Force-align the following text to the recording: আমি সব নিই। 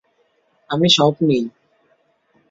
আমি 0.69 0.87
সব 0.89 1.13
নিই। 1.21 1.43